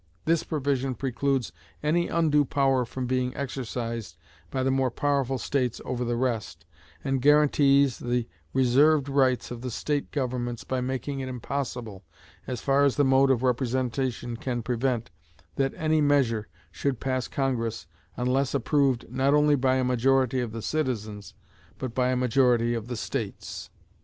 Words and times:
This 0.25 0.41
provision 0.41 0.95
precludes 0.95 1.51
any 1.83 2.07
undue 2.07 2.43
power 2.43 2.85
from 2.85 3.05
being 3.05 3.37
exercised 3.37 4.17
by 4.49 4.63
the 4.63 4.71
more 4.71 4.89
powerful 4.89 5.37
states 5.37 5.79
over 5.85 6.03
the 6.03 6.15
rest, 6.15 6.65
and 7.03 7.21
guarantees 7.21 7.99
the 7.99 8.27
reserved 8.51 9.07
rights 9.07 9.51
of 9.51 9.61
the 9.61 9.69
state 9.69 10.09
governments 10.09 10.63
by 10.63 10.81
making 10.81 11.19
it 11.19 11.29
impossible, 11.29 12.03
as 12.47 12.61
far 12.61 12.83
as 12.83 12.95
the 12.95 13.05
mode 13.05 13.29
of 13.29 13.43
representation 13.43 14.37
can 14.37 14.63
prevent, 14.63 15.11
that 15.57 15.75
any 15.77 16.01
measure 16.01 16.47
should 16.71 16.99
pass 16.99 17.27
Congress 17.27 17.85
unless 18.17 18.55
approved 18.55 19.05
not 19.07 19.35
only 19.35 19.53
by 19.53 19.75
a 19.75 19.83
majority 19.83 20.39
of 20.39 20.51
the 20.51 20.63
citizens, 20.63 21.35
but 21.77 21.93
by 21.93 22.09
a 22.09 22.15
majority 22.17 22.73
of 22.73 22.87
the 22.87 22.97
states. 22.97 23.69